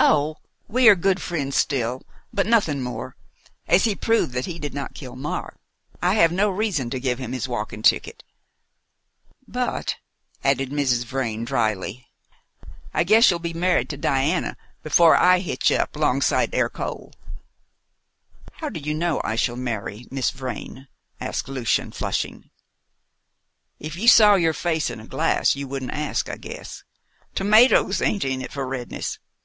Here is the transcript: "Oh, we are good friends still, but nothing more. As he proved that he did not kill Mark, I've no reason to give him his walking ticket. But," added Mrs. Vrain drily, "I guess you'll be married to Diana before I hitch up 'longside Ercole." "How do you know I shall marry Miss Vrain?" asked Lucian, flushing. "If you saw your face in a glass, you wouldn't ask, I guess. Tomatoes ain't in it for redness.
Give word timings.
"Oh, 0.00 0.36
we 0.68 0.88
are 0.88 0.94
good 0.94 1.20
friends 1.20 1.56
still, 1.56 2.02
but 2.32 2.46
nothing 2.46 2.82
more. 2.82 3.16
As 3.66 3.82
he 3.82 3.96
proved 3.96 4.32
that 4.34 4.46
he 4.46 4.60
did 4.60 4.72
not 4.72 4.94
kill 4.94 5.16
Mark, 5.16 5.58
I've 6.00 6.30
no 6.30 6.50
reason 6.50 6.88
to 6.90 7.00
give 7.00 7.18
him 7.18 7.32
his 7.32 7.48
walking 7.48 7.82
ticket. 7.82 8.22
But," 9.48 9.96
added 10.44 10.70
Mrs. 10.70 11.04
Vrain 11.04 11.44
drily, 11.44 12.06
"I 12.94 13.02
guess 13.02 13.28
you'll 13.28 13.40
be 13.40 13.52
married 13.52 13.88
to 13.90 13.96
Diana 13.96 14.56
before 14.84 15.16
I 15.16 15.40
hitch 15.40 15.72
up 15.72 15.96
'longside 15.96 16.54
Ercole." 16.54 17.12
"How 18.52 18.68
do 18.68 18.78
you 18.78 18.94
know 18.94 19.20
I 19.24 19.34
shall 19.34 19.56
marry 19.56 20.06
Miss 20.12 20.30
Vrain?" 20.30 20.86
asked 21.20 21.48
Lucian, 21.48 21.90
flushing. 21.90 22.50
"If 23.80 23.96
you 23.96 24.06
saw 24.06 24.36
your 24.36 24.54
face 24.54 24.90
in 24.90 25.00
a 25.00 25.08
glass, 25.08 25.56
you 25.56 25.66
wouldn't 25.66 25.90
ask, 25.90 26.28
I 26.28 26.36
guess. 26.36 26.84
Tomatoes 27.34 28.00
ain't 28.00 28.24
in 28.24 28.40
it 28.42 28.52
for 28.52 28.64
redness. 28.64 29.18